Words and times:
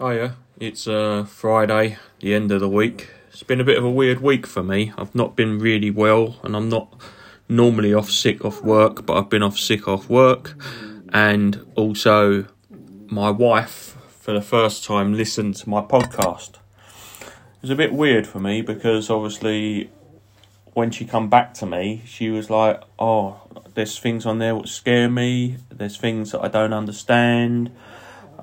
Oh 0.00 0.10
yeah, 0.10 0.34
it's 0.60 0.86
uh, 0.86 1.24
Friday, 1.24 1.98
the 2.20 2.32
end 2.32 2.52
of 2.52 2.60
the 2.60 2.68
week. 2.68 3.10
It's 3.32 3.42
been 3.42 3.60
a 3.60 3.64
bit 3.64 3.76
of 3.76 3.84
a 3.84 3.90
weird 3.90 4.20
week 4.20 4.46
for 4.46 4.62
me. 4.62 4.92
I've 4.96 5.12
not 5.12 5.34
been 5.34 5.58
really 5.58 5.90
well, 5.90 6.36
and 6.44 6.54
I'm 6.54 6.68
not 6.68 6.94
normally 7.48 7.92
off 7.92 8.08
sick 8.08 8.44
off 8.44 8.62
work, 8.62 9.04
but 9.04 9.18
I've 9.18 9.28
been 9.28 9.42
off 9.42 9.58
sick 9.58 9.88
off 9.88 10.08
work, 10.08 10.54
and 11.12 11.66
also 11.74 12.46
my 13.08 13.28
wife 13.28 13.96
for 14.20 14.32
the 14.32 14.40
first 14.40 14.84
time 14.84 15.14
listened 15.14 15.56
to 15.56 15.68
my 15.68 15.80
podcast. 15.80 16.50
It 17.20 17.62
was 17.62 17.70
a 17.70 17.74
bit 17.74 17.92
weird 17.92 18.24
for 18.24 18.38
me 18.38 18.62
because 18.62 19.10
obviously 19.10 19.90
when 20.74 20.92
she 20.92 21.06
come 21.06 21.28
back 21.28 21.54
to 21.54 21.66
me, 21.66 22.02
she 22.06 22.30
was 22.30 22.48
like, 22.50 22.80
"Oh, 23.00 23.40
there's 23.74 23.98
things 23.98 24.26
on 24.26 24.38
there 24.38 24.54
that 24.54 24.68
scare 24.68 25.10
me. 25.10 25.56
There's 25.70 25.96
things 25.96 26.30
that 26.30 26.44
I 26.44 26.46
don't 26.46 26.72
understand." 26.72 27.72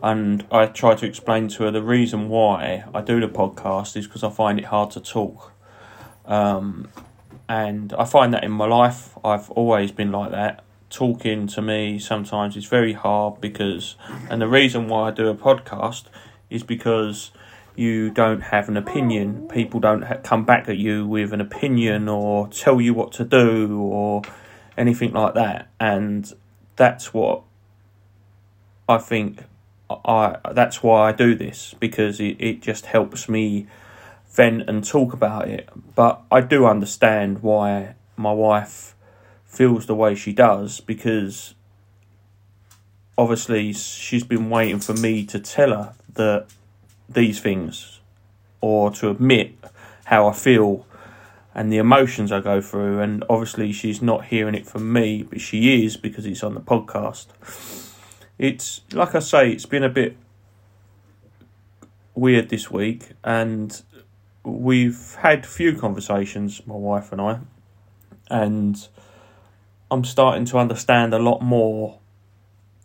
And 0.04 0.46
I 0.52 0.66
try 0.68 0.96
to 0.96 1.05
explain 1.05 1.48
to 1.50 1.64
her 1.64 1.71
the 1.71 1.82
reason 1.82 2.30
why 2.30 2.83
I 2.93 3.01
do 3.01 3.20
the 3.20 3.28
podcast 3.28 3.96
is 3.96 4.07
because 4.07 4.24
I 4.24 4.29
find 4.29 4.60
it 4.60 4.65
hard 4.65 4.92
to 4.92 5.00
talk. 5.00 5.54
Um, 6.25 6.89
and 7.47 7.93
I 7.93 8.06
find 8.06 8.34
that 8.34 8.43
in 8.43 8.51
my 8.51 8.65
life, 8.65 9.18
I've 9.23 9.50
always 9.51 9.92
been 9.92 10.11
like 10.11 10.32
that. 10.32 10.64
Talking 10.89 11.47
to 11.47 11.61
me 11.61 12.00
sometimes 12.00 12.56
is 12.56 12.65
very 12.65 12.93
hard 12.93 13.42
because, 13.42 13.96
and 14.29 14.42
the 14.42 14.47
reason 14.47 14.87
why 14.87 15.10
I 15.10 15.11
do 15.11 15.28
a 15.28 15.36
podcast 15.36 16.06
is 16.50 16.64
because 16.64 17.32
you 17.75 18.09
don't 18.09 18.42
have 18.42 18.70
an 18.70 18.78
opinion. 18.78 19.48
People 19.48 19.79
don't 19.79 20.04
ha- 20.04 20.20
come 20.23 20.46
back 20.46 20.70
at 20.70 20.78
you 20.78 21.06
with 21.06 21.34
an 21.34 21.42
opinion 21.42 22.07
or 22.07 22.48
tell 22.48 22.79
you 22.79 22.93
what 22.93 23.12
to 23.14 23.25
do 23.25 23.79
or 23.79 24.21
anything 24.78 25.12
like 25.14 25.34
that. 25.34 25.70
And 25.79 26.32
that's 26.75 27.14
what 27.14 27.43
I 28.87 28.98
think 28.98 29.43
I 29.89 30.38
that's 30.54 30.82
why 30.82 31.10
I 31.10 31.12
do 31.12 31.36
this 31.36 31.75
because 31.80 32.20
it, 32.20 32.38
it 32.39 32.62
just 32.62 32.88
helps 32.88 33.30
me 33.30 33.67
vent 34.30 34.70
and 34.70 34.84
talk 34.84 35.14
about 35.14 35.48
it. 35.48 35.70
But 35.96 36.22
I 36.32 36.42
do 36.42 36.66
understand 36.66 37.42
why 37.42 37.96
my 38.18 38.32
wife 38.32 38.96
feels 39.46 39.86
the 39.86 39.96
way 39.96 40.16
she 40.16 40.34
does 40.34 40.82
because 40.82 41.54
obviously 43.18 43.72
she's 43.74 44.24
been 44.24 44.50
waiting 44.50 44.80
for 44.80 44.94
me 44.94 45.26
to 45.26 45.40
tell 45.40 45.70
her 45.70 45.94
that 46.14 46.48
these 47.08 47.40
things 47.40 48.00
or 48.59 48.92
to 48.92 49.09
admit 49.09 49.56
how 50.06 50.28
I 50.28 50.34
feel 50.34 50.86
and 51.54 51.72
the 51.72 51.78
emotions 51.78 52.31
I 52.31 52.42
go 52.42 52.59
through 52.59 53.00
and 53.00 53.24
obviously 53.30 53.72
she's 53.72 54.02
not 54.02 54.26
hearing 54.26 54.56
it 54.56 54.66
from 54.66 54.92
me 54.92 55.24
but 55.24 55.40
she 55.40 55.86
is 55.86 55.96
because 55.96 56.26
it's 56.26 56.44
on 56.44 56.54
the 56.54 56.62
podcast 56.62 57.28
it's 58.38 58.81
like 58.91 59.16
I 59.16 59.19
say, 59.19 59.52
it's 59.52 59.66
been 59.66 59.83
a 59.83 59.89
bit 59.89 60.17
weird 62.14 62.50
this 62.50 62.69
week, 62.69 63.11
and 63.23 63.81
we've 64.44 65.16
had 65.16 65.45
few 65.45 65.78
conversations, 65.78 66.66
my 66.66 66.75
wife 66.75 67.11
and 67.11 67.22
I, 67.22 67.39
and 68.30 68.88
I'm 69.89 70.03
starting 70.03 70.45
to 70.45 70.58
understand 70.58 71.13
a 71.13 71.19
lot 71.19 71.41
more 71.41 72.00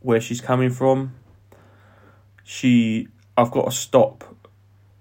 where 0.01 0.21
she's 0.21 0.41
coming 0.41 0.71
from. 0.71 1.15
She, 2.45 3.09
I've 3.37 3.51
got 3.51 3.67
to 3.67 3.71
stop 3.71 4.25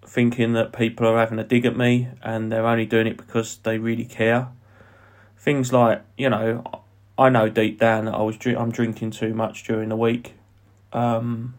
thinking 0.06 0.54
that 0.54 0.74
people 0.74 1.08
are 1.08 1.18
having 1.18 1.40
a 1.40 1.44
dig 1.44 1.66
at 1.66 1.78
me 1.78 2.10
and 2.22 2.52
they're 2.52 2.66
only 2.66 2.86
doing 2.86 3.08
it 3.08 3.18
because 3.18 3.58
they 3.58 3.78
really 3.78 4.06
care. 4.06 4.50
Things 5.38 5.72
like, 5.72 6.04
you 6.18 6.30
know, 6.30 6.64
I 7.18 7.30
know 7.30 7.50
deep 7.50 7.80
down 7.80 8.06
that 8.06 8.14
I 8.14 8.22
was 8.22 8.38
I'm 8.46 8.72
drinking 8.72 9.12
too 9.12 9.34
much 9.34 9.64
during 9.64 9.90
the 9.90 9.96
week 9.96 10.34
um, 10.94 11.56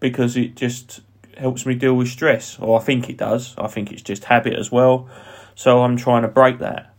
because 0.00 0.36
it 0.36 0.56
just 0.56 1.00
helps 1.36 1.64
me 1.64 1.74
deal 1.74 1.94
with 1.94 2.08
stress, 2.08 2.58
or 2.58 2.80
I 2.80 2.82
think 2.82 3.08
it 3.08 3.16
does. 3.16 3.54
I 3.58 3.68
think 3.68 3.92
it's 3.92 4.02
just 4.02 4.24
habit 4.24 4.54
as 4.54 4.72
well. 4.72 5.08
So 5.54 5.82
I'm 5.82 5.96
trying 5.96 6.22
to 6.22 6.28
break 6.28 6.58
that, 6.58 6.94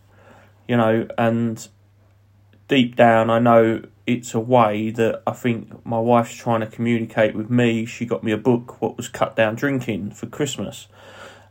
you 0.67 0.77
know, 0.77 1.07
and 1.17 1.67
deep 2.67 2.95
down, 2.95 3.29
I 3.29 3.39
know 3.39 3.83
it's 4.05 4.33
a 4.33 4.39
way 4.39 4.89
that 4.91 5.21
I 5.27 5.31
think 5.31 5.85
my 5.85 5.99
wife's 5.99 6.33
trying 6.33 6.61
to 6.61 6.67
communicate 6.67 7.35
with 7.35 7.49
me. 7.49 7.85
She 7.85 8.05
got 8.05 8.23
me 8.23 8.31
a 8.31 8.37
book, 8.37 8.81
What 8.81 8.97
Was 8.97 9.07
Cut 9.07 9.35
Down 9.35 9.55
Drinking, 9.55 10.11
for 10.11 10.25
Christmas. 10.25 10.87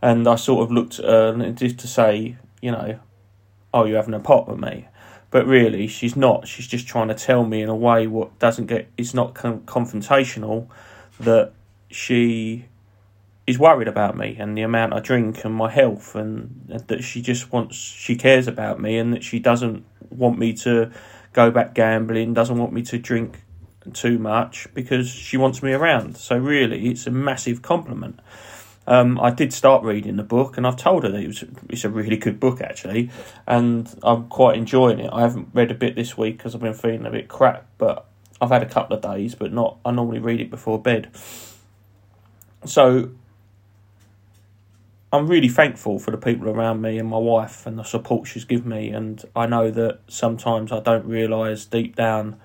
And 0.03 0.29
I 0.29 0.37
sort 0.37 0.65
of 0.65 0.73
looked 0.73 0.99
at 0.99 1.05
her 1.05 1.53
just 1.53 1.79
to 1.79 1.89
say, 1.89 2.37
you 2.61 2.73
know, 2.73 2.99
oh, 3.73 3.85
you're 3.85 3.97
having 3.97 4.15
a 4.15 4.21
pot 4.21 4.49
with 4.49 4.59
me 4.59 4.87
but 5.31 5.47
really 5.47 5.87
she's 5.87 6.17
not. 6.17 6.49
She's 6.49 6.67
just 6.67 6.87
trying 6.87 7.09
to 7.09 7.15
tell 7.15 7.45
me 7.45 7.63
in 7.63 7.69
a 7.69 7.77
way 7.77 8.07
what 8.07 8.39
doesn't 8.39 8.67
get. 8.67 8.89
It's 8.97 9.15
not 9.15 9.35
con- 9.35 9.61
confrontational. 9.61 10.69
That 11.21 11.53
she 11.91 12.67
is 13.47 13.59
worried 13.59 13.89
about 13.89 14.17
me 14.17 14.37
and 14.39 14.57
the 14.57 14.63
amount 14.63 14.93
I 14.93 15.01
drink 15.01 15.45
and 15.45 15.55
my 15.55 15.71
health, 15.71 16.15
and 16.15 16.83
that 16.87 17.03
she 17.03 17.21
just 17.23 17.53
wants. 17.53 17.77
She 17.77 18.17
cares 18.17 18.47
about 18.47 18.81
me, 18.81 18.99
and 18.99 19.13
that 19.13 19.25
she 19.25 19.39
doesn't 19.39 19.85
want 20.11 20.39
me 20.39 20.53
to 20.55 20.91
go 21.33 21.51
back 21.51 21.75
gambling. 21.75 22.35
Doesn't 22.35 22.59
want 22.59 22.73
me 22.73 22.83
to 22.83 22.99
drink 22.99 23.43
too 23.93 24.19
much 24.19 24.69
because 24.75 25.09
she 25.09 25.37
wants 25.37 25.63
me 25.63 25.73
around. 25.73 26.17
So 26.17 26.37
really, 26.37 26.89
it's 26.89 27.07
a 27.07 27.11
massive 27.11 27.63
compliment. 27.63 28.21
Um, 28.89 29.21
I 29.21 29.31
did 29.31 29.53
start 29.53 29.85
reading 29.85 30.17
the 30.17 30.23
book, 30.23 30.57
and 30.57 30.67
I've 30.67 30.79
told 30.79 31.05
her 31.05 31.11
that 31.11 31.23
it 31.23 31.27
was 31.27 31.45
it's 31.69 31.85
a 31.85 31.91
really 31.91 32.17
good 32.17 32.41
book 32.41 32.63
actually, 32.63 33.11
and 33.47 33.87
I'm 34.03 34.29
quite 34.29 34.57
enjoying 34.57 34.99
it. 34.99 35.11
I 35.13 35.21
haven't 35.21 35.51
read 35.53 35.71
a 35.71 35.75
bit 35.75 35.95
this 35.95 36.17
week 36.17 36.39
because 36.39 36.55
I've 36.55 36.63
been 36.63 36.73
feeling 36.73 37.05
a 37.05 37.11
bit 37.11 37.29
crap, 37.29 37.67
but 37.77 38.07
I've 38.41 38.49
had 38.49 38.63
a 38.63 38.69
couple 38.69 38.97
of 38.97 39.03
days, 39.03 39.35
but 39.35 39.53
not. 39.53 39.77
I 39.85 39.91
normally 39.91 40.21
read 40.21 40.41
it 40.41 40.49
before 40.49 40.81
bed, 40.81 41.11
so 42.65 43.11
I'm 45.13 45.27
really 45.27 45.51
thankful 45.51 45.99
for 45.99 46.11
the 46.11 46.17
people 46.17 46.49
around 46.49 46.81
me 46.81 46.97
and 46.97 47.11
my 47.11 47.19
wife 47.19 47.67
and 47.67 47.79
the 47.79 47.83
support 47.83 48.27
she's 48.27 48.47
given 48.47 48.71
me. 48.71 48.89
And 48.89 49.23
I 49.37 49.45
know 49.45 49.71
that 49.71 50.01
sometimes 50.09 50.73
I 50.73 50.81
don't 50.81 51.05
realise 51.05 51.67
deep 51.67 51.95
down 51.95 52.41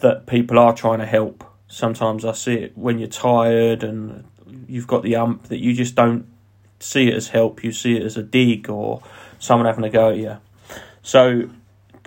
that 0.00 0.26
people 0.26 0.58
are 0.58 0.74
trying 0.74 0.98
to 0.98 1.06
help 1.06 1.44
sometimes 1.76 2.24
I 2.24 2.32
see 2.32 2.54
it 2.54 2.72
when 2.74 2.98
you're 2.98 3.06
tired 3.06 3.84
and 3.84 4.24
you've 4.66 4.86
got 4.86 5.02
the 5.02 5.16
ump 5.16 5.48
that 5.48 5.58
you 5.58 5.74
just 5.74 5.94
don't 5.94 6.26
see 6.80 7.08
it 7.08 7.14
as 7.14 7.28
help, 7.28 7.62
you 7.62 7.70
see 7.70 7.98
it 7.98 8.02
as 8.02 8.16
a 8.16 8.22
dig 8.22 8.70
or 8.70 9.02
someone 9.38 9.66
having 9.66 9.84
a 9.84 9.90
go 9.90 10.08
at 10.08 10.16
you. 10.16 10.38
So 11.02 11.50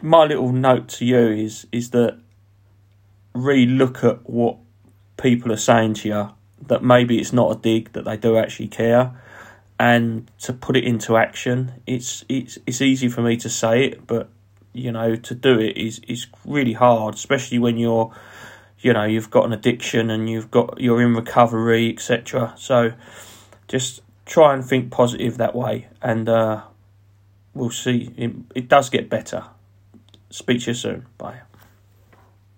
my 0.01 0.23
little 0.23 0.51
note 0.51 0.87
to 0.89 1.05
you 1.05 1.19
is 1.19 1.67
is 1.71 1.91
that 1.91 2.17
re-look 3.35 4.03
at 4.03 4.27
what 4.27 4.57
people 5.17 5.51
are 5.51 5.57
saying 5.57 5.93
to 5.93 6.07
you 6.07 6.29
that 6.65 6.83
maybe 6.83 7.19
it's 7.19 7.31
not 7.31 7.55
a 7.55 7.59
dig 7.59 7.93
that 7.93 8.05
they 8.05 8.17
do 8.17 8.37
actually 8.37 8.69
care 8.69 9.11
and 9.79 10.31
to 10.39 10.51
put 10.51 10.75
it 10.75 10.83
into 10.83 11.15
action 11.15 11.71
it's 11.85 12.25
it's 12.27 12.57
it's 12.65 12.81
easy 12.81 13.07
for 13.07 13.21
me 13.21 13.37
to 13.37 13.49
say 13.49 13.85
it 13.85 14.07
but 14.07 14.29
you 14.73 14.91
know 14.91 15.15
to 15.15 15.35
do 15.35 15.59
it 15.59 15.77
is 15.77 15.99
is 16.07 16.25
really 16.45 16.73
hard 16.73 17.13
especially 17.13 17.59
when 17.59 17.77
you're 17.77 18.11
you 18.81 18.93
know 18.93 19.03
you've 19.03 19.29
got 19.29 19.45
an 19.45 19.53
addiction 19.53 20.09
and 20.09 20.29
you've 20.29 20.49
got 20.51 20.79
you're 20.79 21.01
in 21.01 21.15
recovery 21.15 21.91
etc 21.91 22.53
so 22.57 22.93
just 23.67 24.01
try 24.25 24.53
and 24.53 24.63
think 24.63 24.91
positive 24.91 25.37
that 25.37 25.55
way 25.55 25.87
and 26.01 26.29
uh, 26.29 26.61
we'll 27.53 27.69
see. 27.69 28.11
It, 28.17 28.31
it 28.55 28.67
does 28.67 28.89
get 28.89 29.09
better. 29.09 29.43
Speak 30.29 30.61
to 30.61 30.71
you 30.71 30.75
soon. 30.75 31.05
Bye 31.17 31.41